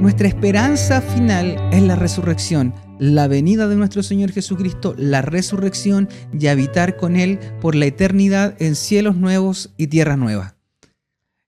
[0.00, 6.46] Nuestra esperanza final es la resurrección, la venida de nuestro Señor Jesucristo, la resurrección y
[6.46, 10.54] habitar con Él por la eternidad en cielos nuevos y tierra nueva.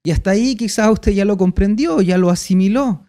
[0.02, 3.04] Y hasta ahí quizás usted ya lo comprendió, ya lo asimiló,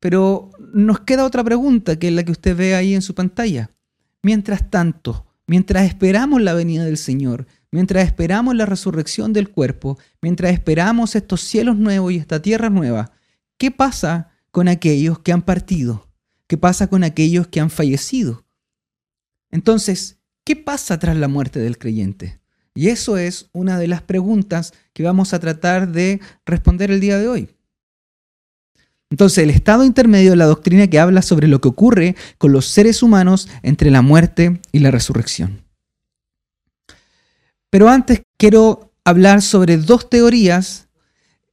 [0.00, 3.70] pero nos queda otra pregunta que es la que usted ve ahí en su pantalla.
[4.22, 10.52] Mientras tanto, mientras esperamos la venida del Señor, mientras esperamos la resurrección del cuerpo, mientras
[10.52, 13.12] esperamos estos cielos nuevos y esta tierra nueva,
[13.58, 16.08] ¿qué pasa con aquellos que han partido?
[16.46, 18.46] ¿Qué pasa con aquellos que han fallecido?
[19.50, 22.40] Entonces, ¿qué pasa tras la muerte del creyente?
[22.74, 27.18] Y eso es una de las preguntas que vamos a tratar de responder el día
[27.18, 27.50] de hoy.
[29.10, 32.64] Entonces, el estado intermedio de la doctrina que habla sobre lo que ocurre con los
[32.64, 35.66] seres humanos entre la muerte y la resurrección.
[37.68, 40.88] Pero antes quiero hablar sobre dos teorías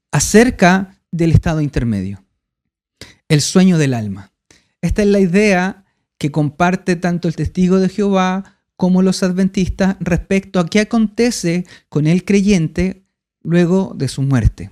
[0.09, 2.22] acerca del estado intermedio.
[3.33, 4.31] El sueño del alma.
[4.83, 5.85] Esta es la idea
[6.19, 12.05] que comparte tanto el testigo de Jehová como los adventistas respecto a qué acontece con
[12.05, 13.07] el creyente
[13.41, 14.69] luego de su muerte.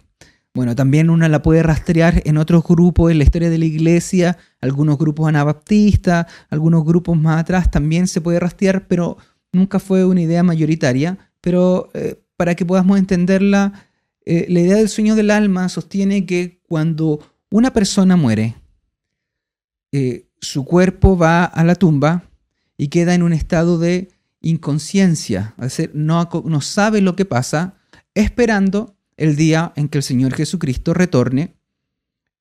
[0.53, 4.37] Bueno, también una la puede rastrear en otros grupos en la historia de la iglesia,
[4.59, 9.17] algunos grupos anabaptistas, algunos grupos más atrás también se puede rastrear, pero
[9.51, 11.17] nunca fue una idea mayoritaria.
[11.41, 13.87] Pero eh, para que podamos entenderla,
[14.23, 17.21] eh, la idea del sueño del alma sostiene que cuando
[17.51, 18.55] una persona muere,
[19.91, 22.23] eh, su cuerpo va a la tumba
[22.77, 24.09] y queda en un estado de
[24.41, 27.75] inconsciencia, es decir, no, no sabe lo que pasa,
[28.15, 31.53] esperando el día en que el Señor Jesucristo retorne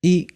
[0.01, 0.27] y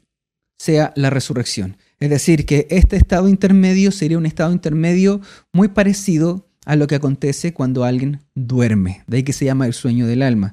[0.58, 1.78] sea la resurrección.
[2.00, 5.22] Es decir, que este estado intermedio sería un estado intermedio
[5.54, 9.74] muy parecido a lo que acontece cuando alguien duerme, de ahí que se llama el
[9.74, 10.52] sueño del alma.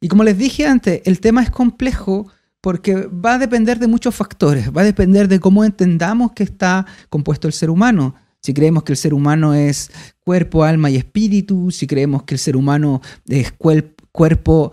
[0.00, 2.28] Y como les dije antes, el tema es complejo
[2.64, 6.86] porque va a depender de muchos factores, va a depender de cómo entendamos que está
[7.10, 9.90] compuesto el ser humano si creemos que el ser humano es
[10.22, 14.70] cuerpo, alma y espíritu, si creemos que el ser humano es cuerpo,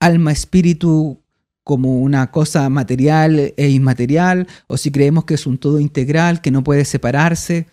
[0.00, 1.22] alma, espíritu
[1.62, 6.50] como una cosa material e inmaterial, o si creemos que es un todo integral que
[6.50, 7.68] no puede separarse.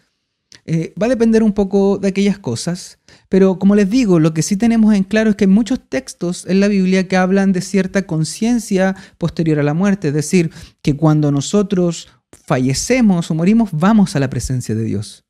[0.66, 3.00] Eh, va a depender un poco de aquellas cosas,
[3.30, 6.46] pero como les digo, lo que sí tenemos en claro es que hay muchos textos
[6.48, 10.52] en la Biblia que hablan de cierta conciencia posterior a la muerte, es decir,
[10.82, 15.24] que cuando nosotros fallecemos o morimos, vamos a la presencia de Dios.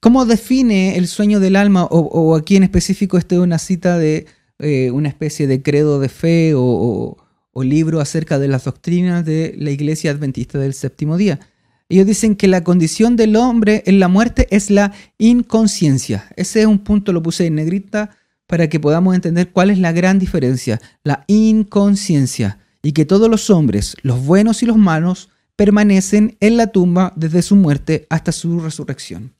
[0.00, 1.84] ¿Cómo define el sueño del alma?
[1.84, 4.26] O, aquí en específico, esto es una cita de
[4.58, 7.16] eh, una especie de credo de fe o,
[7.58, 11.40] o libro acerca de las doctrinas de la iglesia adventista del séptimo día.
[11.88, 16.28] Ellos dicen que la condición del hombre en la muerte es la inconsciencia.
[16.36, 18.10] Ese es un punto, lo puse en negrita
[18.46, 20.80] para que podamos entender cuál es la gran diferencia.
[21.04, 26.68] La inconsciencia y que todos los hombres, los buenos y los malos, permanecen en la
[26.68, 29.34] tumba desde su muerte hasta su resurrección.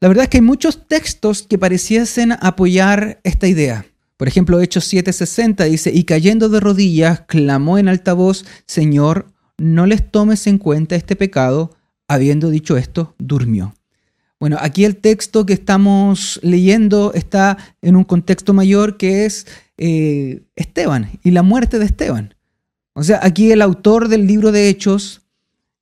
[0.00, 3.86] La verdad es que hay muchos textos que pareciesen apoyar esta idea.
[4.16, 9.86] Por ejemplo, Hechos 7:60 dice, y cayendo de rodillas, clamó en alta voz, Señor, no
[9.86, 11.74] les tomes en cuenta este pecado.
[12.10, 13.74] Habiendo dicho esto, durmió.
[14.40, 19.46] Bueno, aquí el texto que estamos leyendo está en un contexto mayor que es
[19.76, 22.34] eh, Esteban y la muerte de Esteban.
[22.94, 25.22] O sea, aquí el autor del libro de Hechos,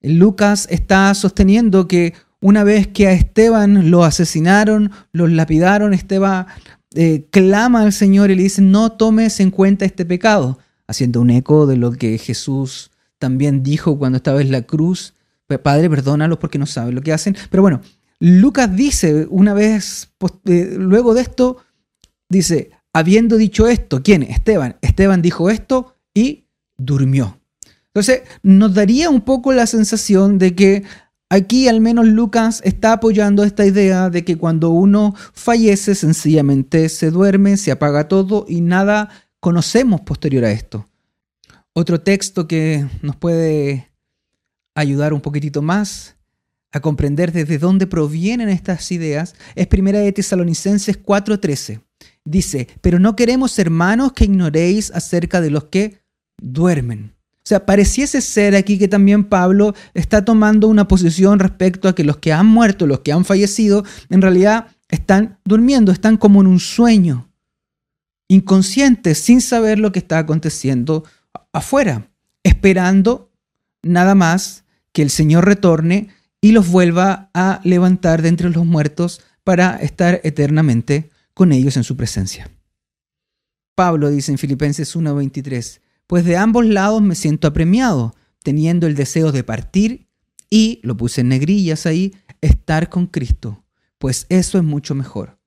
[0.00, 6.47] Lucas, está sosteniendo que una vez que a Esteban lo asesinaron, lo lapidaron, Esteban
[6.94, 11.31] eh, clama al Señor y le dice, no tomes en cuenta este pecado, haciendo un
[11.31, 15.15] eco de lo que Jesús también dijo cuando estaba en la cruz,
[15.62, 17.37] Padre, perdónalos porque no saben lo que hacen.
[17.50, 17.81] Pero bueno,
[18.19, 20.10] Lucas dice una vez,
[20.47, 21.59] eh, luego de esto,
[22.28, 24.22] dice, habiendo dicho esto, ¿quién?
[24.22, 24.76] Esteban.
[24.81, 27.38] Esteban dijo esto y durmió.
[27.88, 30.84] Entonces, nos daría un poco la sensación de que
[31.31, 37.10] aquí al menos Lucas está apoyando esta idea de que cuando uno fallece, sencillamente se
[37.10, 39.08] duerme, se apaga todo y nada
[39.40, 40.87] conocemos posterior a esto.
[41.78, 43.90] Otro texto que nos puede
[44.75, 46.17] ayudar un poquitito más
[46.73, 51.82] a comprender desde dónde provienen estas ideas es Primera de Tesalonicenses 4:13
[52.25, 56.00] dice, pero no queremos, hermanos, que ignoréis acerca de los que
[56.40, 57.12] duermen.
[57.34, 62.05] O sea, pareciese ser aquí que también Pablo está tomando una posición respecto a que
[62.05, 66.46] los que han muerto, los que han fallecido, en realidad están durmiendo, están como en
[66.46, 67.28] un sueño,
[68.28, 71.05] inconscientes, sin saber lo que está aconteciendo
[71.56, 72.11] afuera,
[72.43, 73.32] esperando
[73.82, 76.08] nada más que el Señor retorne
[76.41, 81.85] y los vuelva a levantar de entre los muertos para estar eternamente con ellos en
[81.85, 82.50] su presencia.
[83.75, 89.32] Pablo dice en Filipenses 1:23, pues de ambos lados me siento apremiado, teniendo el deseo
[89.32, 90.09] de partir
[90.50, 93.64] y, lo puse en negrillas ahí, estar con Cristo,
[93.99, 95.38] pues eso es mucho mejor.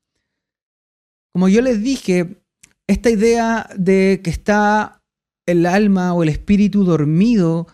[1.32, 2.44] Como yo les dije,
[2.88, 4.99] esta idea de que está
[5.52, 7.68] el alma o el espíritu dormido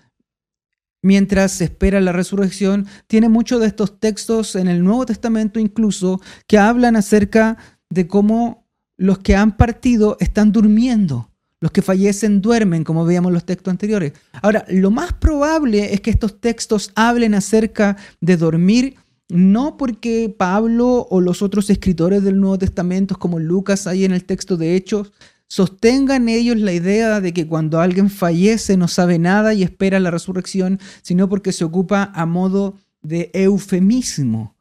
[1.05, 6.19] mientras se espera la resurrección, tiene muchos de estos textos en el Nuevo Testamento incluso
[6.47, 7.57] que hablan acerca
[7.91, 8.67] de cómo
[8.97, 11.29] los que han partido están durmiendo.
[11.61, 14.13] Los que fallecen duermen, como veíamos en los textos anteriores.
[14.41, 18.95] Ahora, lo más probable es que estos textos hablen acerca de dormir,
[19.29, 24.25] no porque Pablo o los otros escritores del Nuevo Testamento, como Lucas ahí en el
[24.25, 25.13] texto de Hechos,
[25.47, 30.11] sostengan ellos la idea de que cuando alguien fallece no sabe nada y espera la
[30.11, 34.55] resurrección, sino porque se ocupa a modo de eufemismo.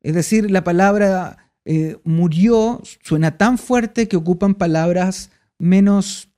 [0.00, 6.28] Es decir, la palabra eh, murió suena tan fuerte que ocupan palabras menos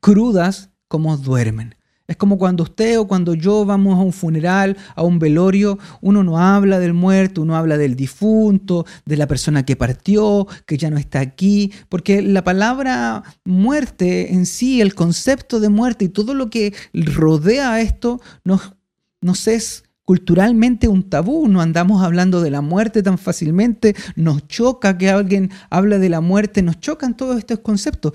[0.00, 1.76] crudas como duermen.
[2.12, 6.22] Es como cuando usted o cuando yo vamos a un funeral, a un velorio, uno
[6.22, 10.90] no habla del muerto, uno habla del difunto, de la persona que partió, que ya
[10.90, 16.34] no está aquí, porque la palabra muerte en sí, el concepto de muerte y todo
[16.34, 18.74] lo que rodea esto nos,
[19.22, 24.98] nos es culturalmente un tabú, no andamos hablando de la muerte tan fácilmente, nos choca
[24.98, 28.12] que alguien habla de la muerte, nos chocan todos estos conceptos.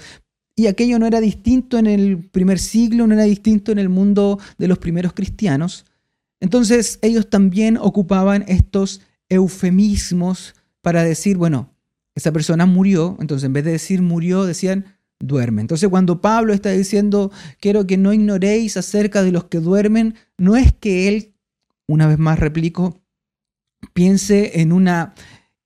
[0.59, 4.39] Y aquello no era distinto en el primer siglo, no era distinto en el mundo
[4.57, 5.85] de los primeros cristianos.
[6.39, 11.75] Entonces ellos también ocupaban estos eufemismos para decir, bueno,
[12.15, 15.61] esa persona murió, entonces en vez de decir murió, decían duerme.
[15.61, 20.55] Entonces cuando Pablo está diciendo, quiero que no ignoréis acerca de los que duermen, no
[20.55, 21.35] es que él,
[21.87, 22.99] una vez más replico,
[23.93, 25.13] piense en una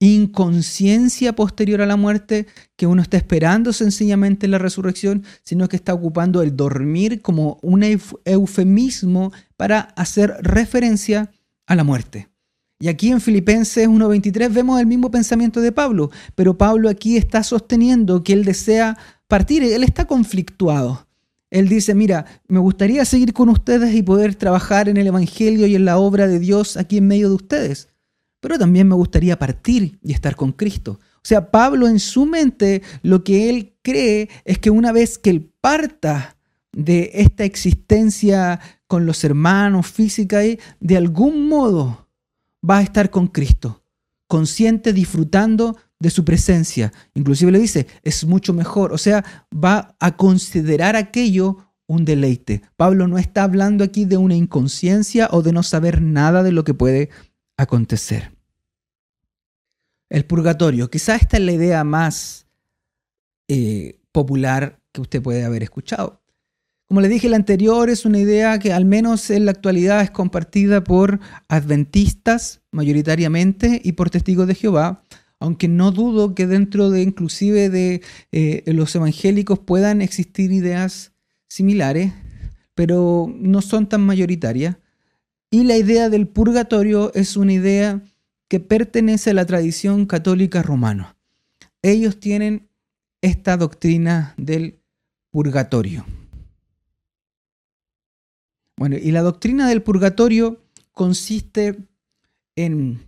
[0.01, 5.93] inconsciencia posterior a la muerte, que uno está esperando sencillamente la resurrección, sino que está
[5.93, 7.83] ocupando el dormir como un
[8.25, 11.31] eufemismo para hacer referencia
[11.67, 12.29] a la muerte.
[12.79, 17.43] Y aquí en Filipenses 1.23 vemos el mismo pensamiento de Pablo, pero Pablo aquí está
[17.43, 21.05] sosteniendo que él desea partir, él está conflictuado.
[21.51, 25.75] Él dice, mira, me gustaría seguir con ustedes y poder trabajar en el Evangelio y
[25.75, 27.90] en la obra de Dios aquí en medio de ustedes
[28.41, 30.99] pero también me gustaría partir y estar con Cristo.
[31.17, 35.29] O sea, Pablo en su mente lo que él cree es que una vez que
[35.29, 36.35] él parta
[36.73, 40.41] de esta existencia con los hermanos física,
[40.79, 42.09] de algún modo
[42.67, 43.83] va a estar con Cristo,
[44.27, 46.91] consciente, disfrutando de su presencia.
[47.13, 49.23] Inclusive le dice, es mucho mejor, o sea,
[49.53, 51.57] va a considerar aquello
[51.87, 52.61] un deleite.
[52.77, 56.63] Pablo no está hablando aquí de una inconsciencia o de no saber nada de lo
[56.63, 57.09] que puede
[57.57, 58.31] acontecer.
[60.09, 62.47] El purgatorio, quizás esta es la idea más
[63.47, 66.21] eh, popular que usted puede haber escuchado.
[66.91, 70.11] Como le dije, la anterior es una idea que al menos en la actualidad es
[70.11, 75.01] compartida por adventistas mayoritariamente y por testigos de Jehová,
[75.39, 78.01] aunque no dudo que dentro de inclusive de
[78.33, 81.13] eh, los evangélicos puedan existir ideas
[81.47, 82.11] similares,
[82.75, 84.75] pero no son tan mayoritarias.
[85.51, 88.01] Y la idea del purgatorio es una idea
[88.47, 91.17] que pertenece a la tradición católica romana.
[91.81, 92.69] Ellos tienen
[93.21, 94.79] esta doctrina del
[95.29, 96.05] purgatorio.
[98.77, 100.61] Bueno, y la doctrina del purgatorio
[100.93, 101.77] consiste
[102.55, 103.05] en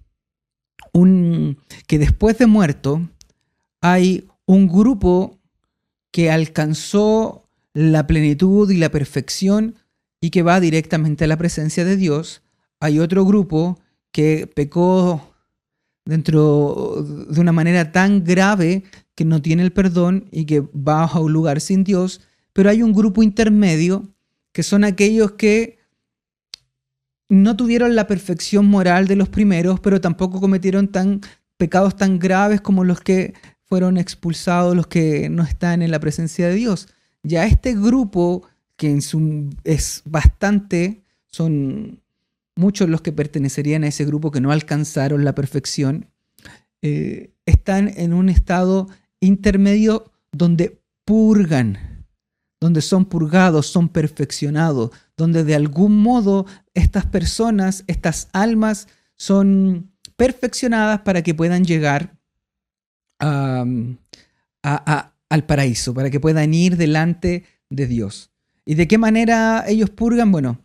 [1.87, 3.09] que después de muerto
[3.81, 5.39] hay un grupo
[6.11, 9.75] que alcanzó la plenitud y la perfección
[10.23, 12.43] y que va directamente a la presencia de Dios.
[12.79, 13.77] Hay otro grupo
[14.13, 15.35] que pecó
[16.05, 18.83] dentro de una manera tan grave
[19.15, 22.21] que no tiene el perdón y que va a un lugar sin Dios,
[22.53, 24.15] pero hay un grupo intermedio
[24.53, 25.77] que son aquellos que
[27.27, 31.19] no tuvieron la perfección moral de los primeros, pero tampoco cometieron tan
[31.57, 33.33] pecados tan graves como los que
[33.65, 36.87] fueron expulsados, los que no están en la presencia de Dios.
[37.23, 42.01] Ya este grupo que en su, es bastante, son
[42.55, 46.07] muchos los que pertenecerían a ese grupo que no alcanzaron la perfección,
[46.81, 48.87] eh, están en un estado
[49.19, 52.05] intermedio donde purgan,
[52.59, 61.01] donde son purgados, son perfeccionados, donde de algún modo estas personas, estas almas, son perfeccionadas
[61.01, 62.17] para que puedan llegar
[63.19, 63.97] al
[65.47, 68.32] paraíso, para que puedan ir delante de Dios.
[68.65, 70.31] ¿Y de qué manera ellos purgan?
[70.31, 70.59] Bueno,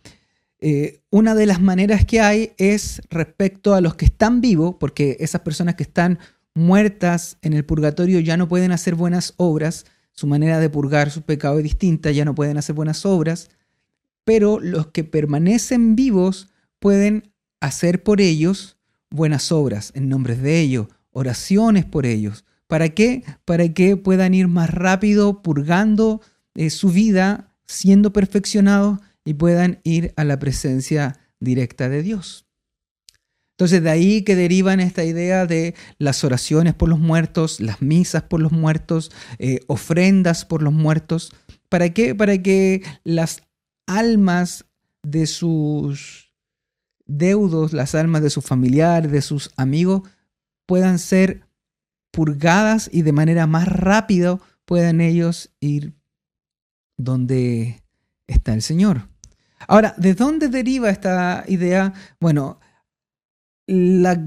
[0.60, 5.16] eh, una de las maneras que hay es respecto a los que están vivos, porque
[5.20, 6.18] esas personas que están
[6.54, 11.22] muertas en el purgatorio ya no pueden hacer buenas obras, su manera de purgar su
[11.22, 13.50] pecado es distinta, ya no pueden hacer buenas obras,
[14.24, 16.48] pero los que permanecen vivos
[16.80, 18.76] pueden hacer por ellos
[19.10, 22.44] buenas obras en nombre de ellos, oraciones por ellos.
[22.66, 23.24] ¿Para qué?
[23.44, 26.20] Para que puedan ir más rápido purgando
[26.54, 32.46] eh, su vida, siendo perfeccionados y puedan ir a la presencia directa de Dios.
[33.58, 38.22] Entonces de ahí que derivan esta idea de las oraciones por los muertos, las misas
[38.22, 41.32] por los muertos, eh, ofrendas por los muertos.
[41.68, 42.14] ¿Para qué?
[42.14, 43.42] Para que las
[43.86, 44.64] almas
[45.02, 46.32] de sus
[47.04, 50.08] deudos, las almas de sus familiares, de sus amigos,
[50.64, 51.42] puedan ser
[52.12, 55.97] purgadas y de manera más rápida puedan ellos ir
[56.98, 57.82] donde
[58.26, 59.08] está el Señor.
[59.66, 61.94] Ahora, ¿de dónde deriva esta idea?
[62.20, 62.60] Bueno,
[63.66, 64.20] la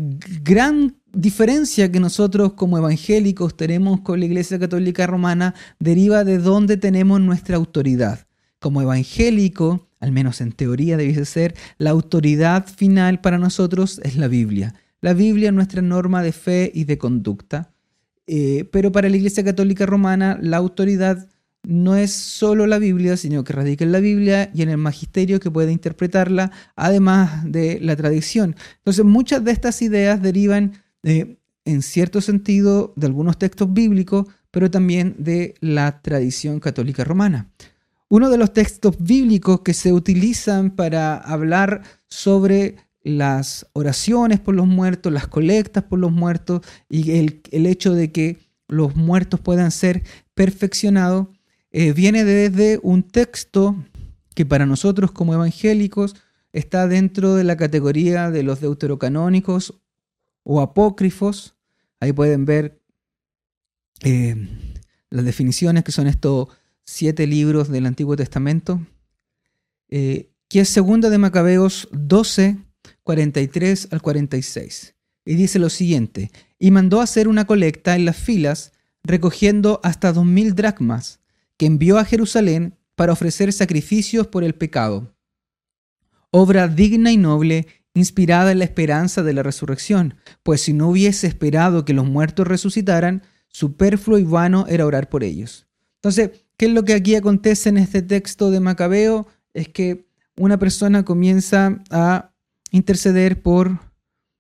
[0.44, 6.78] gran diferencia que nosotros como evangélicos tenemos con la Iglesia Católica Romana deriva de dónde
[6.78, 8.28] tenemos nuestra autoridad.
[8.60, 14.28] Como evangélico, al menos en teoría debe ser, la autoridad final para nosotros es la
[14.28, 14.76] Biblia.
[15.02, 17.74] La Biblia es nuestra norma de fe y de conducta.
[18.28, 21.28] Eh, pero para la Iglesia Católica Romana la autoridad
[21.64, 25.40] no es solo la Biblia, sino que radica en la Biblia y en el magisterio
[25.40, 28.56] que puede interpretarla, además de la tradición.
[28.78, 35.16] Entonces, muchas de estas ideas derivan, en cierto sentido, de algunos textos bíblicos, pero también
[35.18, 37.50] de la tradición católica romana.
[38.10, 44.68] Uno de los textos bíblicos que se utilizan para hablar sobre las oraciones por los
[44.68, 48.38] muertos, las colectas por los muertos y el, el hecho de que
[48.68, 50.04] los muertos puedan ser
[50.34, 51.28] perfeccionados,
[51.72, 53.76] eh, viene desde un texto
[54.36, 56.16] que para nosotros como evangélicos
[56.52, 59.80] está dentro de la categoría de los deuterocanónicos
[60.44, 61.56] o apócrifos.
[62.00, 62.82] Ahí pueden ver
[64.02, 64.36] eh,
[65.10, 66.50] las definiciones que son estos
[66.84, 68.82] siete libros del Antiguo Testamento,
[69.90, 72.58] eh, que es segunda de Macabeos 12,
[73.04, 74.96] 43 al 46.
[75.24, 78.74] Y dice lo siguiente, y mandó hacer una colecta en las filas,
[79.04, 81.21] recogiendo hasta dos mil dracmas
[81.62, 85.16] que envió a Jerusalén para ofrecer sacrificios por el pecado.
[86.32, 91.28] Obra digna y noble, inspirada en la esperanza de la resurrección, pues si no hubiese
[91.28, 95.68] esperado que los muertos resucitaran, superfluo y vano era orar por ellos.
[95.98, 99.28] Entonces, ¿qué es lo que aquí acontece en este texto de Macabeo?
[99.54, 102.34] Es que una persona comienza a
[102.72, 103.78] interceder por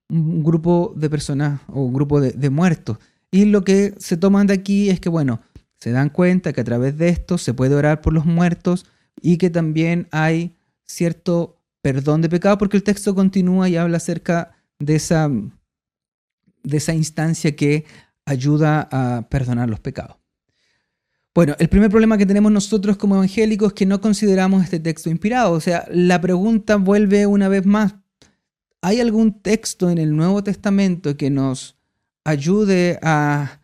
[0.10, 2.98] un grupo de personas o un grupo de, de muertos.
[3.30, 5.40] Y lo que se toman de aquí es que, bueno,
[5.82, 8.86] se dan cuenta que a través de esto se puede orar por los muertos
[9.20, 14.52] y que también hay cierto perdón de pecado, porque el texto continúa y habla acerca
[14.78, 17.86] de esa, de esa instancia que
[18.26, 20.18] ayuda a perdonar los pecados.
[21.34, 25.10] Bueno, el primer problema que tenemos nosotros como evangélicos es que no consideramos este texto
[25.10, 25.54] inspirado.
[25.54, 27.96] O sea, la pregunta vuelve una vez más.
[28.82, 31.78] ¿Hay algún texto en el Nuevo Testamento que nos
[32.24, 33.61] ayude a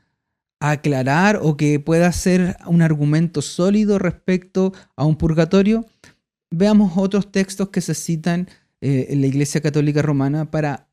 [0.59, 5.85] aclarar o que pueda ser un argumento sólido respecto a un purgatorio,
[6.49, 8.47] veamos otros textos que se citan
[8.81, 10.89] eh, en la Iglesia Católica Romana para,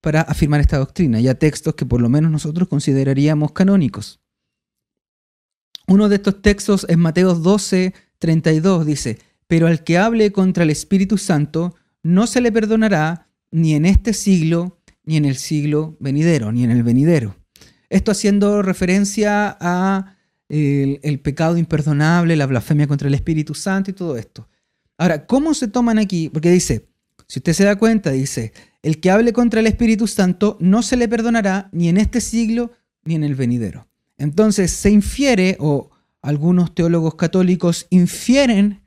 [0.00, 4.20] para afirmar esta doctrina, ya textos que por lo menos nosotros consideraríamos canónicos.
[5.86, 10.70] Uno de estos textos es Mateo 12, 32, dice, pero al que hable contra el
[10.70, 16.52] Espíritu Santo no se le perdonará ni en este siglo, ni en el siglo venidero,
[16.52, 17.39] ni en el venidero.
[17.90, 20.16] Esto haciendo referencia a
[20.48, 24.48] el, pecado imperdonable, la blasfemia contra el Espíritu Santo y todo esto.
[24.96, 26.28] Ahora, ¿cómo se toman aquí?
[26.28, 26.88] Porque dice,
[27.26, 30.96] si usted se da cuenta, dice, el que hable contra el Espíritu Santo no se
[30.96, 32.72] le perdonará ni en este siglo
[33.04, 33.88] ni en el venidero.
[34.18, 35.90] Entonces se infiere, o
[36.22, 38.82] algunos teólogos católicos infieren,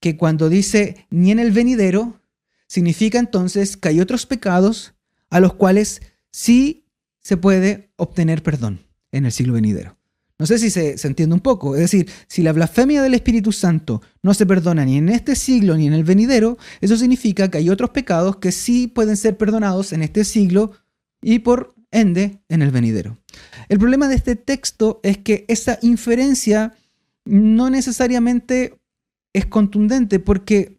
[0.00, 2.20] que cuando dice ni en el venidero,
[2.66, 4.94] significa entonces que hay otros pecados
[5.30, 6.85] a los cuales sí
[7.26, 9.96] se puede obtener perdón en el siglo venidero.
[10.38, 11.74] No sé si se, entiende un poco.
[11.74, 15.76] Es decir, si la blasfemia del Espíritu Santo no se perdona ni en este siglo
[15.76, 19.92] ni en el venidero, eso significa que hay otros pecados que sí pueden ser perdonados
[19.92, 20.70] en este siglo
[21.20, 23.18] y por ende en el venidero.
[23.68, 26.74] El problema de este texto es que esa inferencia
[27.24, 28.78] no necesariamente
[29.32, 30.78] es contundente porque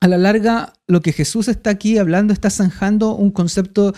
[0.00, 3.94] a la larga lo que Jesús está aquí hablando está zanjando un concepto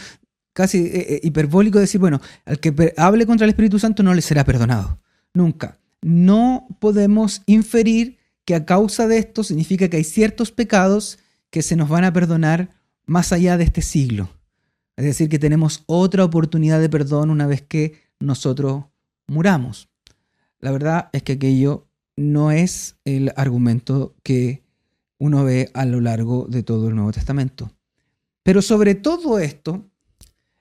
[0.57, 4.23] casi eh, eh, hiperbólico decir, bueno, al que hable contra el Espíritu Santo no le
[4.23, 4.99] será perdonado.
[5.35, 5.79] Nunca.
[6.01, 11.19] No podemos inferir que a causa de esto significa que hay ciertos pecados
[11.51, 12.71] que se nos van a perdonar
[13.05, 14.31] más allá de este siglo.
[14.97, 18.85] Es decir, que tenemos otra oportunidad de perdón una vez que nosotros
[19.27, 19.91] muramos.
[20.61, 21.87] la verdad es que aquello
[22.17, 24.63] no es el argumento que
[25.19, 27.71] uno ve a lo largo de todo el Nuevo Testamento.
[28.43, 29.85] Pero sobre todo esto,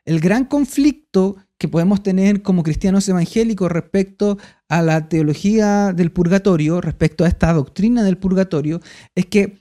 [0.05, 6.81] el gran conflicto que podemos tener como cristianos evangélicos respecto a la teología del purgatorio,
[6.81, 8.81] respecto a esta doctrina del purgatorio,
[9.15, 9.57] es que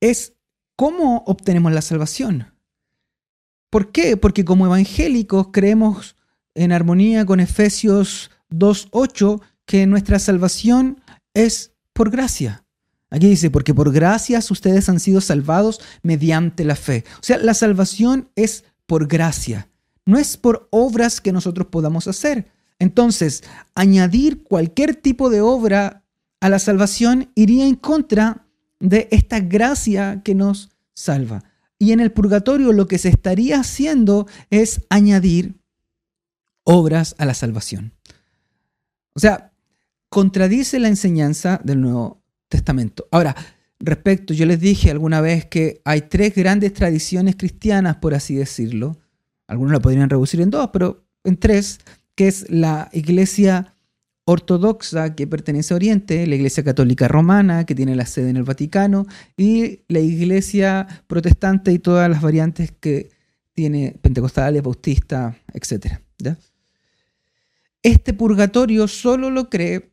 [0.00, 0.34] es
[0.76, 2.52] cómo obtenemos la salvación.
[3.70, 4.16] ¿Por qué?
[4.16, 6.16] Porque como evangélicos creemos
[6.54, 11.00] en armonía con Efesios 2.8 que nuestra salvación
[11.34, 12.64] es por gracia.
[13.10, 17.04] Aquí dice, porque por gracias ustedes han sido salvados mediante la fe.
[17.20, 19.68] O sea, la salvación es por gracia
[20.06, 22.50] no es por obras que nosotros podamos hacer.
[22.78, 23.42] Entonces,
[23.74, 26.04] añadir cualquier tipo de obra
[26.40, 28.46] a la salvación iría en contra
[28.80, 31.44] de esta gracia que nos salva.
[31.78, 35.54] Y en el purgatorio lo que se estaría haciendo es añadir
[36.64, 37.92] obras a la salvación.
[39.14, 39.52] O sea,
[40.08, 43.06] contradice la enseñanza del Nuevo Testamento.
[43.10, 43.34] Ahora,
[43.80, 48.98] respecto, yo les dije alguna vez que hay tres grandes tradiciones cristianas, por así decirlo,
[49.46, 51.80] algunos la podrían reducir en dos, pero en tres,
[52.14, 53.74] que es la iglesia
[54.24, 58.44] ortodoxa que pertenece a Oriente, la iglesia católica romana que tiene la sede en el
[58.44, 63.10] Vaticano y la iglesia protestante y todas las variantes que
[63.52, 65.98] tiene pentecostales, bautista, etc.
[67.82, 69.92] Este purgatorio solo lo cree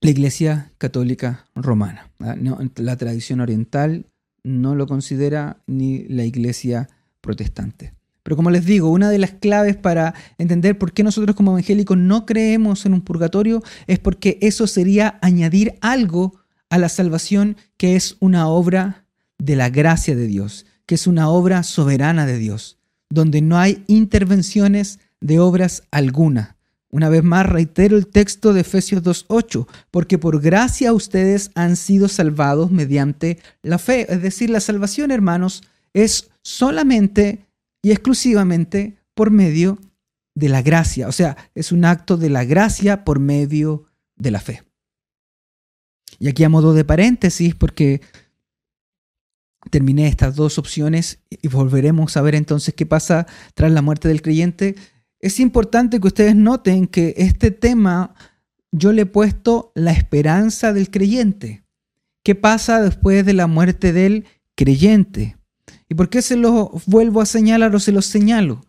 [0.00, 2.10] la iglesia católica romana.
[2.18, 4.06] la tradición oriental
[4.42, 6.88] no lo considera ni la iglesia
[7.20, 7.95] protestante.
[8.26, 11.96] Pero como les digo, una de las claves para entender por qué nosotros como evangélicos
[11.96, 16.34] no creemos en un purgatorio es porque eso sería añadir algo
[16.68, 19.04] a la salvación que es una obra
[19.38, 22.78] de la gracia de Dios, que es una obra soberana de Dios,
[23.10, 26.56] donde no hay intervenciones de obras alguna.
[26.90, 32.08] Una vez más reitero el texto de Efesios 2.8, porque por gracia ustedes han sido
[32.08, 34.12] salvados mediante la fe.
[34.12, 35.62] Es decir, la salvación, hermanos,
[35.94, 37.45] es solamente
[37.86, 39.78] y exclusivamente por medio
[40.34, 41.06] de la gracia.
[41.06, 43.84] O sea, es un acto de la gracia por medio
[44.16, 44.64] de la fe.
[46.18, 48.00] Y aquí a modo de paréntesis, porque
[49.70, 54.20] terminé estas dos opciones y volveremos a ver entonces qué pasa tras la muerte del
[54.20, 54.74] creyente,
[55.20, 58.16] es importante que ustedes noten que este tema
[58.72, 61.62] yo le he puesto la esperanza del creyente.
[62.24, 64.24] ¿Qué pasa después de la muerte del
[64.56, 65.36] creyente?
[65.88, 68.64] ¿Y por qué se los vuelvo a señalar o se los señalo?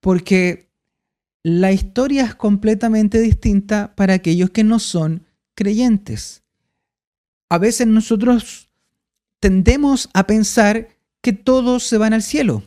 [0.00, 0.70] Porque
[1.42, 6.42] la historia es completamente distinta para aquellos que no son creyentes.
[7.48, 8.68] A veces nosotros
[9.40, 10.88] tendemos a pensar
[11.22, 12.62] que todos se van al cielo.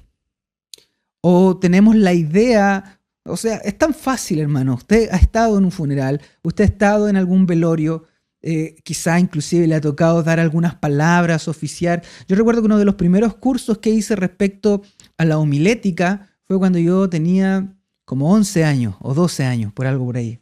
[1.22, 4.76] O tenemos la idea, o sea, es tan fácil, hermano.
[4.76, 8.06] Usted ha estado en un funeral, usted ha estado en algún velorio,
[8.46, 12.04] eh, quizá inclusive le ha tocado dar algunas palabras, oficiar.
[12.28, 14.82] Yo recuerdo que uno de los primeros cursos que hice respecto
[15.18, 20.06] a la homilética fue cuando yo tenía como 11 años o 12 años, por algo
[20.06, 20.42] por ahí.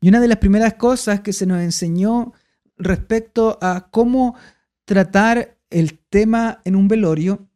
[0.00, 2.32] Y una de las primeras cosas que se nos enseñó
[2.78, 4.36] respecto a cómo
[4.84, 7.48] tratar el tema en un velorio,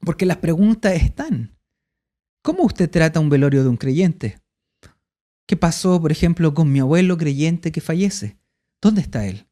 [0.00, 1.56] porque las preguntas están.
[2.42, 4.38] ¿Cómo usted trata un velorio de un creyente?
[5.46, 8.41] ¿Qué pasó, por ejemplo, con mi abuelo creyente que fallece?
[8.82, 9.46] ¿Dónde está él?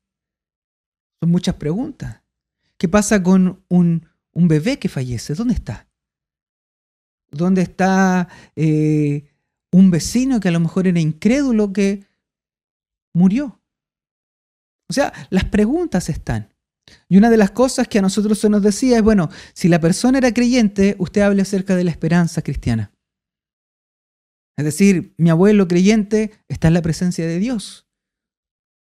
[1.20, 2.20] Son muchas preguntas.
[2.76, 5.34] ¿Qué pasa con un, bebé que fallece?
[5.34, 5.88] ¿Dónde está?
[7.30, 9.30] ¿Dónde está eh,
[9.70, 12.06] un vecino que a lo mejor era incrédulo que
[13.14, 13.60] murió?
[14.88, 16.52] O sea, las preguntas están.
[17.08, 19.78] Y una de las cosas que a nosotros se nos decía es, bueno, si la
[19.78, 22.92] persona era creyente, usted hable acerca de la esperanza cristiana.
[24.56, 27.89] Es decir, mi abuelo creyente está en la presencia de Dios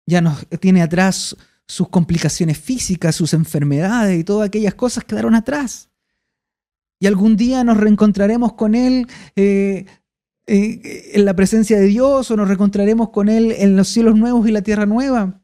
[0.09, 5.91] ya nos tiene atrás sus complicaciones físicas, sus enfermedades y todas aquellas cosas quedaron atrás.
[6.99, 9.85] Y algún día nos reencontraremos con Él eh,
[10.47, 14.49] eh, en la presencia de Dios o nos reencontraremos con Él en los cielos nuevos
[14.49, 15.43] y la tierra nueva.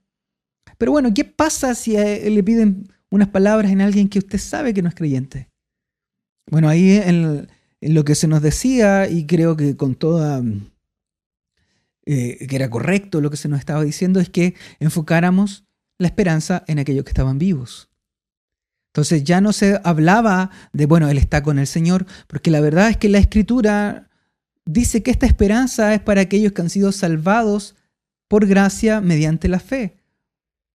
[0.79, 4.81] Pero bueno, ¿qué pasa si le piden unas palabras en alguien que usted sabe que
[4.81, 5.50] no es creyente?
[6.50, 7.48] Bueno, ahí en
[7.81, 10.42] lo que se nos decía, y creo que con toda
[12.07, 15.64] eh, que era correcto lo que se nos estaba diciendo, es que enfocáramos
[15.99, 17.88] la esperanza en aquellos que estaban vivos.
[18.93, 22.90] Entonces ya no se hablaba de, bueno, Él está con el Señor, porque la verdad
[22.90, 24.09] es que la Escritura
[24.64, 27.75] dice que esta esperanza es para aquellos que han sido salvados
[28.29, 29.97] por gracia mediante la fe.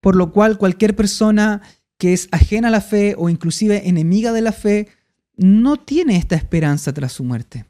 [0.01, 1.61] Por lo cual cualquier persona
[1.97, 4.87] que es ajena a la fe o inclusive enemiga de la fe,
[5.35, 7.65] no tiene esta esperanza tras su muerte.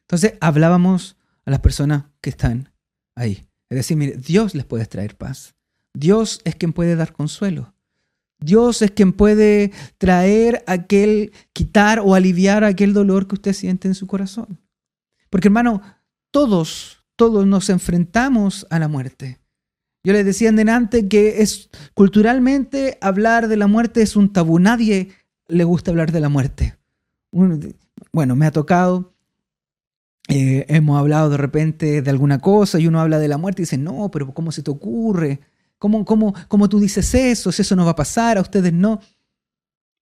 [0.00, 2.70] Entonces hablábamos a las personas que están
[3.14, 3.46] ahí.
[3.68, 5.54] Es decir, mire, Dios les puede traer paz.
[5.94, 7.74] Dios es quien puede dar consuelo.
[8.40, 13.94] Dios es quien puede traer aquel, quitar o aliviar aquel dolor que usted siente en
[13.94, 14.60] su corazón.
[15.30, 15.80] Porque hermano,
[16.30, 19.40] todos, todos nos enfrentamos a la muerte.
[20.02, 24.58] Yo les decía en delante que es culturalmente hablar de la muerte es un tabú.
[24.58, 25.08] Nadie
[25.48, 26.76] le gusta hablar de la muerte.
[28.12, 29.13] Bueno, me ha tocado
[30.28, 33.64] eh, hemos hablado de repente de alguna cosa y uno habla de la muerte y
[33.64, 35.40] dice, no, pero ¿cómo se te ocurre?
[35.78, 37.52] ¿Cómo, cómo, cómo tú dices eso?
[37.52, 39.00] Si eso no va a pasar, a ustedes no.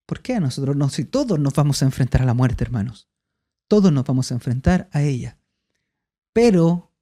[0.06, 0.88] ¿Por qué a nosotros no?
[0.90, 3.08] Si todos nos vamos a enfrentar a la muerte, hermanos.
[3.68, 5.38] Todos nos vamos a enfrentar a ella.
[6.32, 6.92] Pero,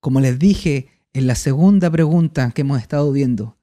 [0.00, 3.56] como les dije en la segunda pregunta que hemos estado viendo,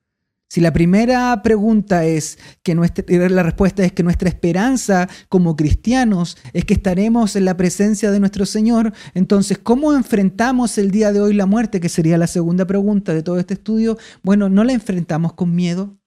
[0.54, 6.38] si la primera pregunta es que nuestra, la respuesta es que nuestra esperanza como cristianos
[6.54, 11.22] es que estaremos en la presencia de nuestro Señor, entonces ¿cómo enfrentamos el día de
[11.22, 11.80] hoy la muerte?
[11.80, 13.98] Que sería la segunda pregunta de todo este estudio.
[14.22, 15.98] Bueno, no la enfrentamos con miedo,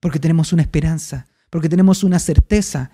[0.00, 2.90] porque tenemos una esperanza, porque tenemos una certeza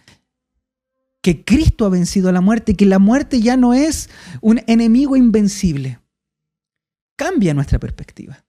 [1.23, 4.11] que Cristo ha vencido a la muerte y que la muerte ya no es
[4.43, 6.01] un enemigo invencible.
[7.17, 8.46] Cambia nuestra perspectiva.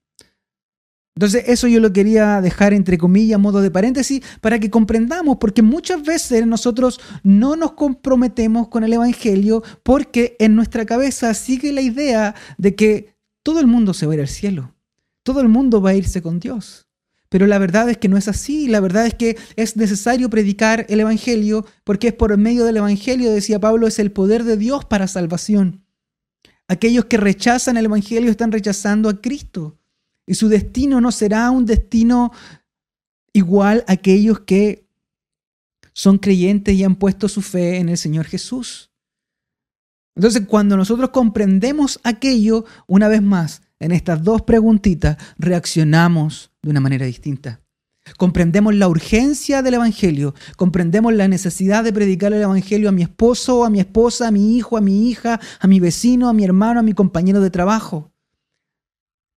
[1.18, 5.62] Entonces eso yo lo quería dejar entre comillas, modo de paréntesis, para que comprendamos, porque
[5.62, 11.80] muchas veces nosotros no nos comprometemos con el Evangelio porque en nuestra cabeza sigue la
[11.80, 14.76] idea de que todo el mundo se va a ir al cielo,
[15.24, 16.86] todo el mundo va a irse con Dios.
[17.28, 20.86] Pero la verdad es que no es así, la verdad es que es necesario predicar
[20.88, 24.84] el Evangelio porque es por medio del Evangelio, decía Pablo, es el poder de Dios
[24.84, 25.84] para salvación.
[26.68, 29.77] Aquellos que rechazan el Evangelio están rechazando a Cristo.
[30.28, 32.32] Y su destino no será un destino
[33.32, 34.86] igual a aquellos que
[35.94, 38.92] son creyentes y han puesto su fe en el Señor Jesús.
[40.14, 46.80] Entonces, cuando nosotros comprendemos aquello, una vez más, en estas dos preguntitas, reaccionamos de una
[46.80, 47.62] manera distinta.
[48.18, 53.64] Comprendemos la urgencia del Evangelio, comprendemos la necesidad de predicar el Evangelio a mi esposo,
[53.64, 56.80] a mi esposa, a mi hijo, a mi hija, a mi vecino, a mi hermano,
[56.80, 58.12] a mi compañero de trabajo.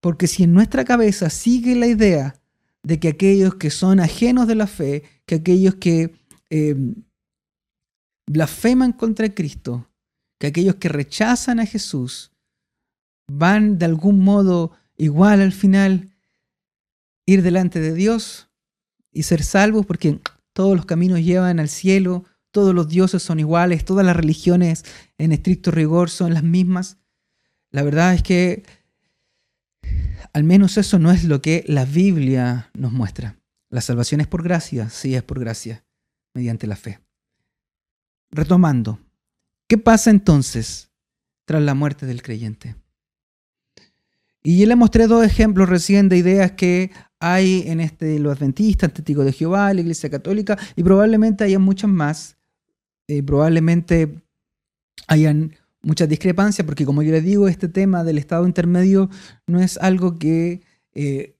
[0.01, 2.35] Porque si en nuestra cabeza sigue la idea
[2.83, 6.15] de que aquellos que son ajenos de la fe, que aquellos que
[6.49, 6.75] eh,
[8.27, 9.87] blasfeman contra Cristo,
[10.39, 12.31] que aquellos que rechazan a Jesús,
[13.27, 16.09] van de algún modo igual al final
[17.25, 18.49] ir delante de Dios
[19.11, 20.19] y ser salvos porque
[20.53, 24.83] todos los caminos llevan al cielo, todos los dioses son iguales, todas las religiones
[25.17, 26.97] en estricto rigor son las mismas.
[27.69, 28.63] La verdad es que
[30.33, 33.37] al menos eso no es lo que la Biblia nos muestra.
[33.69, 35.83] La salvación es por gracia, sí es por gracia,
[36.33, 36.99] mediante la fe.
[38.31, 38.99] Retomando,
[39.67, 40.89] ¿qué pasa entonces
[41.45, 42.75] tras la muerte del creyente?
[44.43, 48.91] Y yo le mostré dos ejemplos recién de ideas que hay en este, los adventistas,
[48.91, 52.37] testigos de Jehová, la Iglesia Católica, y probablemente haya muchas más.
[53.07, 54.23] Eh, probablemente
[55.07, 59.09] hayan muchas discrepancias, porque como yo les digo, este tema del estado intermedio
[59.47, 60.61] no es algo que,
[60.93, 61.35] eh,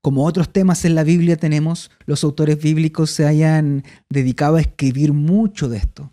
[0.00, 5.12] como otros temas en la Biblia tenemos, los autores bíblicos se hayan dedicado a escribir
[5.12, 6.12] mucho de esto.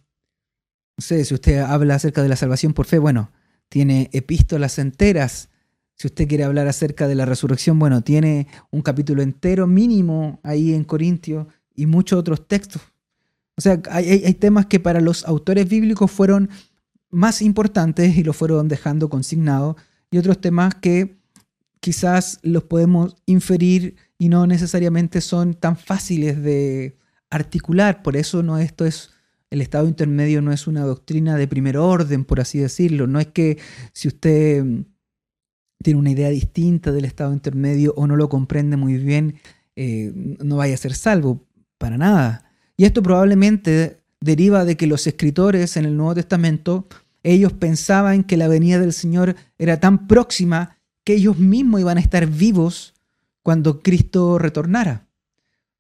[0.98, 3.32] No sé, si usted habla acerca de la salvación por fe, bueno,
[3.70, 5.50] tiene epístolas enteras.
[5.94, 10.74] Si usted quiere hablar acerca de la resurrección, bueno, tiene un capítulo entero mínimo ahí
[10.74, 12.82] en Corintios y muchos otros textos.
[13.56, 16.50] O sea, hay, hay temas que para los autores bíblicos fueron
[17.10, 19.76] más importantes y lo fueron dejando consignados
[20.12, 21.18] y otros temas que
[21.80, 26.98] quizás los podemos inferir y no necesariamente son tan fáciles de
[27.30, 28.02] articular.
[28.04, 29.12] Por eso no esto es
[29.50, 33.08] el estado intermedio no es una doctrina de primer orden, por así decirlo.
[33.08, 33.58] No es que
[33.94, 34.64] si usted
[35.84, 39.36] tiene una idea distinta del estado intermedio o no lo comprende muy bien,
[39.76, 40.12] eh,
[40.44, 41.46] no vaya a ser salvo.
[41.78, 42.52] Para nada.
[42.76, 46.88] Y esto probablemente deriva de que los escritores en el Nuevo Testamento,
[47.24, 52.02] ellos pensaban que la venida del Señor era tan próxima que ellos mismos iban a
[52.02, 52.94] estar vivos
[53.44, 55.08] cuando Cristo retornara.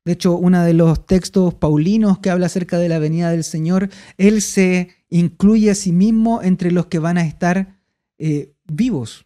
[0.05, 3.89] De hecho, uno de los textos paulinos que habla acerca de la venida del Señor,
[4.17, 7.77] Él se incluye a sí mismo entre los que van a estar
[8.17, 9.25] eh, vivos.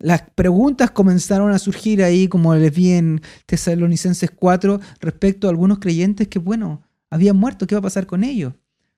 [0.00, 5.78] Las preguntas comenzaron a surgir ahí, como les vi en Tesalonicenses 4, respecto a algunos
[5.78, 8.54] creyentes que, bueno, habían muerto, ¿qué va a pasar con ellos?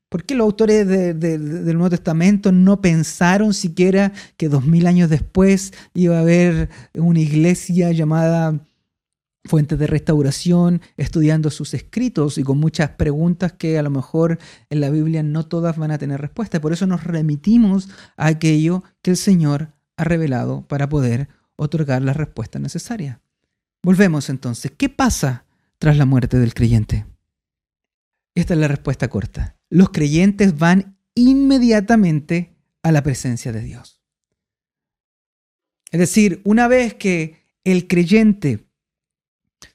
[0.08, 5.72] ¿Por qué los autores del Nuevo Testamento no pensaron siquiera que dos mil años después
[5.94, 8.60] iba a haber una iglesia llamada
[9.44, 14.80] Fuente de Restauración estudiando sus escritos y con muchas preguntas que a lo mejor en
[14.82, 16.60] la Biblia no todas van a tener respuesta?
[16.60, 22.12] Por eso nos remitimos a aquello que el Señor ha revelado para poder otorgar la
[22.12, 23.20] respuesta necesaria.
[23.82, 24.72] Volvemos entonces.
[24.76, 25.46] ¿Qué pasa
[25.78, 27.06] tras la muerte del creyente?
[28.34, 29.58] Esta es la respuesta corta.
[29.68, 34.02] Los creyentes van inmediatamente a la presencia de Dios.
[35.90, 38.66] Es decir, una vez que el creyente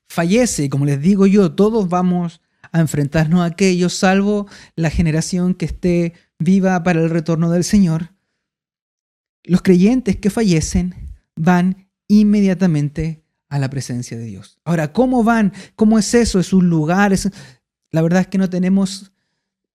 [0.08, 2.42] fallece, como les digo yo, todos vamos
[2.72, 8.14] a enfrentarnos a aquello, salvo la generación que esté viva para el retorno del Señor.
[9.44, 10.96] Los creyentes que fallecen
[11.36, 14.60] van inmediatamente a la presencia de Dios.
[14.66, 15.54] Ahora, ¿cómo van?
[15.76, 16.40] ¿Cómo es eso?
[16.40, 17.14] ¿Es un lugar?
[17.98, 19.12] La verdad es que no tenemos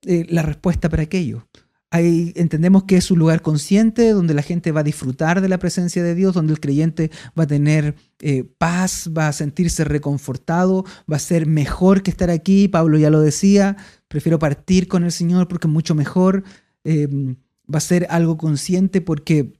[0.02, 1.44] eh, la respuesta para aquello
[2.00, 6.02] entendemos que es un lugar consciente donde la gente va a disfrutar de la presencia
[6.02, 11.16] de Dios, donde el creyente va a tener eh, paz, va a sentirse reconfortado, va
[11.16, 12.68] a ser mejor que estar aquí.
[12.68, 13.76] Pablo ya lo decía,
[14.08, 16.44] prefiero partir con el Señor porque es mucho mejor.
[16.84, 17.36] Em,
[17.72, 19.52] va a ser algo consciente porque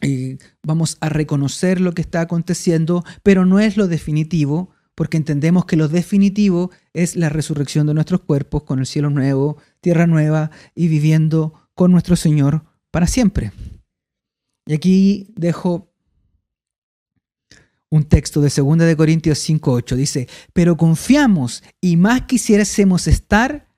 [0.00, 5.66] eh, vamos a reconocer lo que está aconteciendo, pero no es lo definitivo, porque entendemos
[5.66, 10.50] que lo definitivo es la resurrección de nuestros cuerpos con el cielo nuevo, tierra nueva
[10.74, 13.52] y viviendo con nuestro Señor para siempre.
[14.66, 15.92] Y aquí dejo
[17.90, 23.68] un texto de 2 de Corintios 5:8 dice, "Pero confiamos y más quisiésemos estar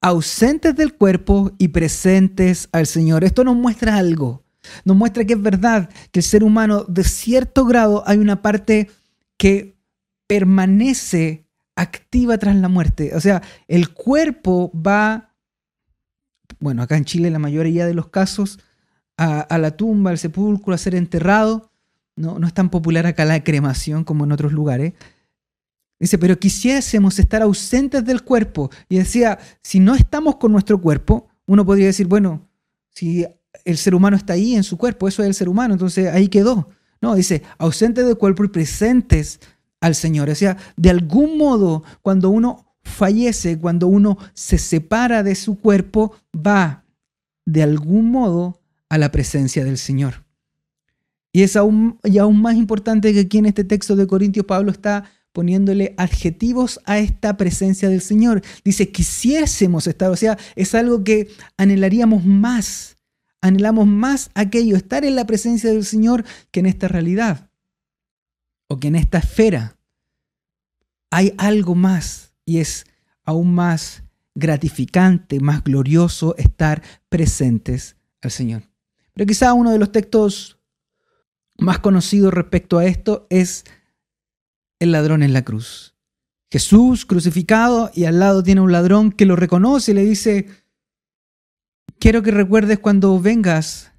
[0.00, 4.44] ausentes del cuerpo y presentes al Señor." Esto nos muestra algo.
[4.84, 8.90] Nos muestra que es verdad que el ser humano de cierto grado hay una parte
[9.38, 9.77] que
[10.28, 13.16] permanece activa tras la muerte.
[13.16, 15.28] O sea, el cuerpo va
[16.60, 18.58] bueno, acá en Chile la mayoría de los casos,
[19.16, 21.72] a, la tumba, al sepulcro, a ser enterrado.
[22.14, 24.92] No, no es tan popular acá la cremación como en otros lugares.
[25.98, 28.70] Dice, pero quisiésemos estar ausentes del cuerpo.
[28.88, 32.48] Y decía, si no estamos con nuestro cuerpo, uno podría decir, bueno,
[32.90, 33.26] si
[33.64, 36.28] el ser humano está ahí en su cuerpo, eso es el ser humano, entonces ahí
[36.28, 36.68] quedó.
[37.00, 39.40] No, dice, ausentes del cuerpo y presentes
[39.80, 40.30] al Señor.
[40.30, 46.14] O sea, de algún modo, cuando uno fallece, cuando uno se separa de su cuerpo,
[46.34, 46.84] va
[47.44, 50.24] de algún modo a la presencia del Señor.
[51.32, 54.70] Y es aún, y aún más importante que aquí en este texto de Corintios Pablo
[54.70, 58.42] está poniéndole adjetivos a esta presencia del Señor.
[58.64, 62.96] Dice, quisiésemos estar, o sea, es algo que anhelaríamos más,
[63.40, 67.47] anhelamos más aquello, estar en la presencia del Señor que en esta realidad
[68.68, 69.76] o que en esta esfera.
[71.10, 72.86] Hay algo más y es
[73.24, 74.04] aún más
[74.34, 78.62] gratificante, más glorioso estar presentes al Señor.
[79.14, 80.60] Pero quizá uno de los textos
[81.58, 83.64] más conocidos respecto a esto es
[84.78, 85.96] el ladrón en la cruz.
[86.50, 90.46] Jesús crucificado y al lado tiene un ladrón que lo reconoce y le dice,
[91.98, 93.92] quiero que recuerdes cuando vengas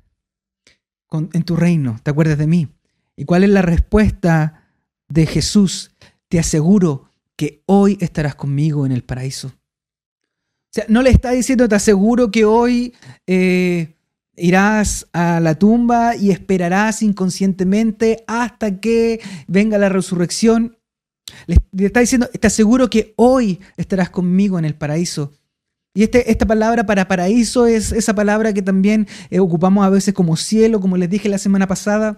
[1.12, 2.70] en tu reino, te acuerdes de mí.
[3.16, 4.59] ¿Y cuál es la respuesta
[5.10, 5.92] de Jesús?
[6.30, 9.48] Te aseguro que hoy estarás conmigo en el paraíso.
[9.48, 12.94] O sea, no le está diciendo, te aseguro que hoy
[13.26, 13.96] eh,
[14.36, 20.78] irás a la tumba y esperarás inconscientemente hasta que venga la resurrección.
[21.48, 25.34] Le, está diciendo, te aseguro que hoy estarás conmigo en el paraíso.
[25.94, 30.14] Y este, esta palabra para paraíso es esa palabra que también eh, ocupamos a veces
[30.14, 32.16] como cielo, como les dije la semana pasada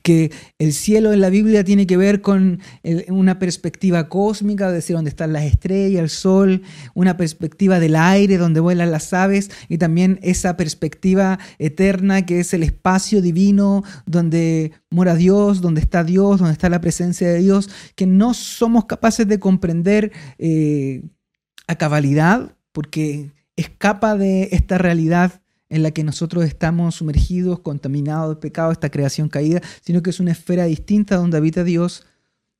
[0.00, 2.60] que el cielo en la Biblia tiene que ver con
[3.08, 6.62] una perspectiva cósmica, es decir, donde están las estrellas, el sol,
[6.94, 12.54] una perspectiva del aire, donde vuelan las aves, y también esa perspectiva eterna que es
[12.54, 17.68] el espacio divino, donde mora Dios, donde está Dios, donde está la presencia de Dios,
[17.94, 21.02] que no somos capaces de comprender eh,
[21.66, 25.41] a cabalidad, porque escapa de esta realidad
[25.72, 30.20] en la que nosotros estamos sumergidos, contaminados de pecado, esta creación caída, sino que es
[30.20, 32.04] una esfera distinta donde habita Dios.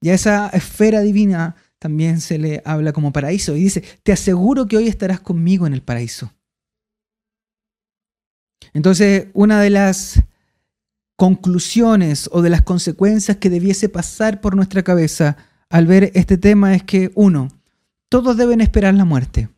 [0.00, 3.54] Y a esa esfera divina también se le habla como paraíso.
[3.54, 6.32] Y dice, te aseguro que hoy estarás conmigo en el paraíso.
[8.72, 10.22] Entonces, una de las
[11.16, 15.36] conclusiones o de las consecuencias que debiese pasar por nuestra cabeza
[15.68, 17.48] al ver este tema es que, uno,
[18.08, 19.50] todos deben esperar la muerte,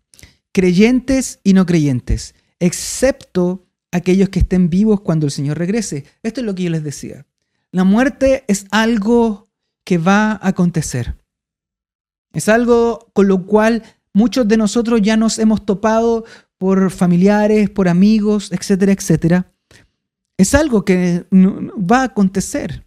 [0.51, 6.05] creyentes y no creyentes excepto aquellos que estén vivos cuando el Señor regrese.
[6.23, 7.27] Esto es lo que yo les decía.
[7.71, 9.49] La muerte es algo
[9.85, 11.17] que va a acontecer.
[12.33, 16.25] Es algo con lo cual muchos de nosotros ya nos hemos topado
[16.57, 19.53] por familiares, por amigos, etcétera, etcétera.
[20.39, 22.87] Es algo que va a acontecer.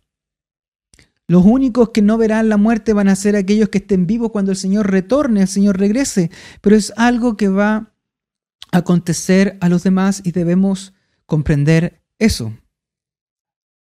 [1.27, 4.51] Los únicos que no verán la muerte van a ser aquellos que estén vivos cuando
[4.51, 6.31] el Señor retorne, el Señor regrese.
[6.61, 7.93] Pero es algo que va
[8.71, 10.93] acontecer a los demás y debemos
[11.25, 12.53] comprender eso.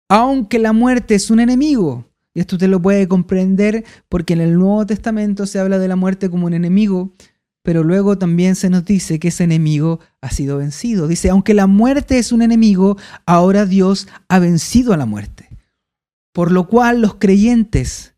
[0.07, 2.05] aunque la muerte es un enemigo.
[2.33, 5.95] Y esto usted lo puede comprender porque en el Nuevo Testamento se habla de la
[5.95, 7.13] muerte como un enemigo,
[7.63, 11.07] pero luego también se nos dice que ese enemigo ha sido vencido.
[11.07, 15.49] Dice, aunque la muerte es un enemigo, ahora Dios ha vencido a la muerte.
[16.33, 18.13] Por lo cual los creyentes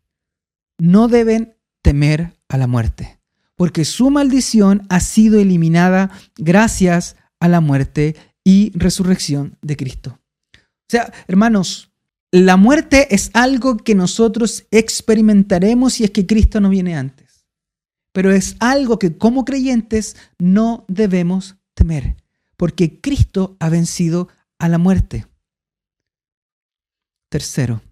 [0.78, 3.17] no deben temer a la muerte,
[3.58, 10.20] porque su maldición ha sido eliminada gracias a la muerte y resurrección de Cristo.
[10.54, 11.90] O sea, hermanos,
[12.30, 17.46] la muerte es algo que nosotros experimentaremos si es que Cristo no viene antes.
[18.12, 22.16] Pero es algo que como creyentes no debemos temer,
[22.56, 24.28] porque Cristo ha vencido
[24.60, 25.26] a la muerte.
[27.28, 27.82] Tercero,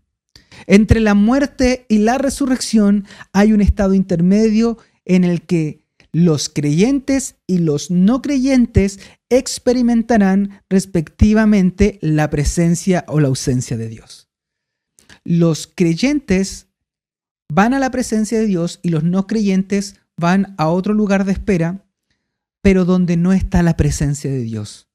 [0.68, 7.36] entre la muerte y la resurrección hay un estado intermedio en el que los creyentes
[7.46, 14.28] y los no creyentes experimentarán respectivamente la presencia o la ausencia de Dios.
[15.24, 16.68] Los creyentes
[17.48, 21.32] van a la presencia de Dios y los no creyentes van a otro lugar de
[21.32, 21.84] espera,
[22.62, 24.88] pero donde no está la presencia de Dios,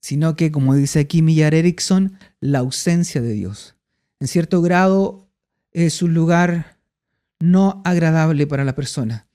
[0.00, 3.76] sino que, como dice aquí Millar Erickson, la ausencia de Dios.
[4.20, 5.28] En cierto grado
[5.70, 6.78] es un lugar
[7.42, 9.26] no agradable para la persona.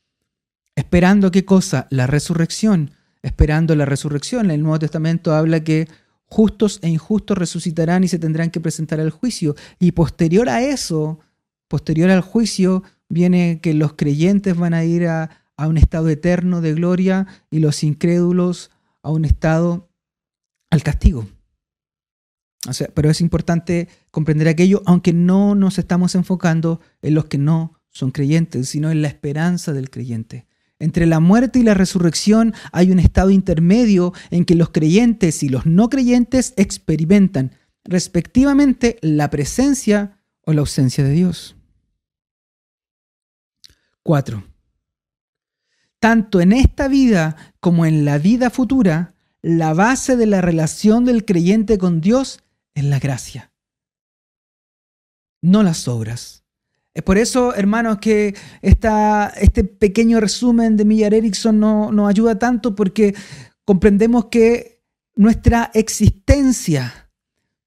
[0.76, 1.88] Esperando qué cosa?
[1.90, 2.92] La resurrección
[3.22, 4.52] esperando la resurrección.
[4.52, 5.88] El Nuevo Testamento habla que
[6.26, 9.56] justos e injustos resucitarán y se tendrán que presentar al juicio.
[9.80, 11.20] Y posterior a eso,
[11.68, 16.76] posterior al juicio, viene que los creyentes van a ir a, un estado eterno de
[16.76, 18.70] gloria y los incrédulos
[19.02, 19.90] a un estado
[20.70, 21.28] al castigo.
[22.94, 28.12] Pero es importante comprender aquello, aunque no nos estamos enfocando en los que no son
[28.12, 30.46] creyentes, sino en la esperanza del creyente.
[30.80, 35.50] Entre la muerte y la resurrección hay un estado intermedio en que los creyentes y
[35.50, 37.52] los no creyentes experimentan
[37.84, 41.56] respectivamente la presencia o la ausencia de Dios.
[44.04, 44.44] 4.
[46.00, 51.26] Tanto en esta vida como en la vida futura, la base de la relación del
[51.26, 52.44] creyente con Dios
[52.76, 53.52] es la gracia,
[55.42, 56.47] no las obras.
[56.98, 58.34] Es por eso, hermanos, que
[58.64, 63.14] esta, este pequeño resumen de Millar Erickson no, nos ayuda tanto porque
[63.66, 64.82] comprendemos que
[65.16, 67.12] nuestra existencia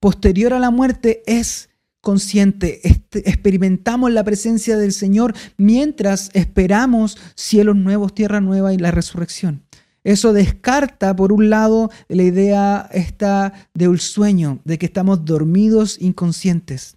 [0.01, 2.81] posterior a la muerte es consciente,
[3.13, 9.63] experimentamos la presencia del Señor mientras esperamos cielos nuevos, tierra nueva y la resurrección.
[10.03, 15.99] Eso descarta, por un lado, la idea esta de un sueño, de que estamos dormidos
[16.01, 16.97] inconscientes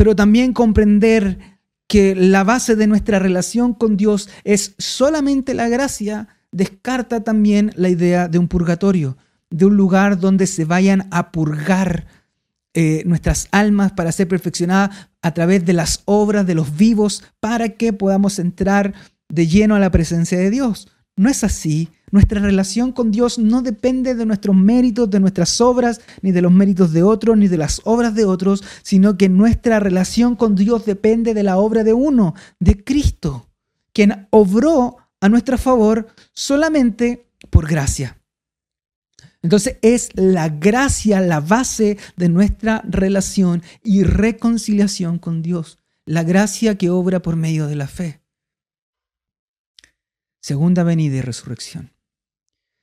[0.00, 6.28] pero también comprender que la base de nuestra relación con Dios es solamente la gracia,
[6.52, 9.18] descarta también la idea de un purgatorio,
[9.50, 12.06] de un lugar donde se vayan a purgar
[12.72, 17.68] eh, nuestras almas para ser perfeccionadas a través de las obras de los vivos para
[17.68, 18.94] que podamos entrar
[19.28, 20.88] de lleno a la presencia de Dios.
[21.14, 21.90] No es así.
[22.10, 26.52] Nuestra relación con Dios no depende de nuestros méritos, de nuestras obras, ni de los
[26.52, 30.84] méritos de otros, ni de las obras de otros, sino que nuestra relación con Dios
[30.84, 33.48] depende de la obra de uno, de Cristo,
[33.92, 38.18] quien obró a nuestro favor solamente por gracia.
[39.42, 46.76] Entonces es la gracia la base de nuestra relación y reconciliación con Dios, la gracia
[46.76, 48.20] que obra por medio de la fe
[50.40, 51.92] segunda venida y resurrección.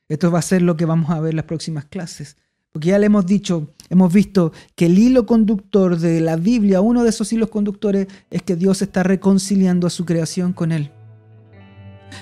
[0.10, 2.38] Esto va a ser lo que vamos a ver en las próximas clases.
[2.72, 7.04] Porque ya le hemos dicho, hemos visto que el hilo conductor de la Biblia, uno
[7.04, 10.92] de esos hilos conductores, es que Dios está reconciliando a su creación con Él.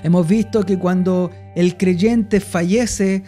[0.04, 3.24] Hemos visto que cuando el creyente fallece,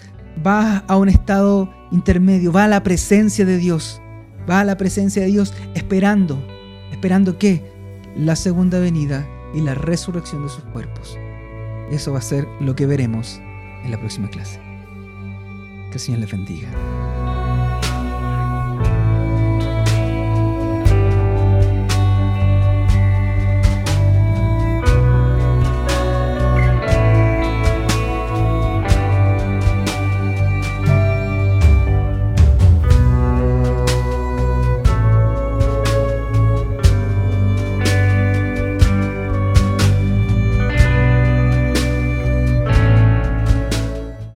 [0.46, 4.02] va a un estado intermedio, va a la presencia de Dios,
[4.50, 6.42] va a la presencia de Dios esperando,
[6.92, 7.64] esperando que
[8.16, 11.18] la segunda venida y la resurrección de sus cuerpos.
[11.92, 13.40] Eso va a ser lo que veremos
[13.88, 14.60] en la próxima clase.
[15.90, 16.70] Que el Señor les bendiga.